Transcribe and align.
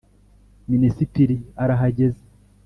minisitiri 0.71 1.35
arahageze 1.63 2.23